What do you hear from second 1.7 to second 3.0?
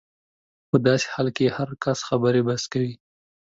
کس خبرې بس کوي.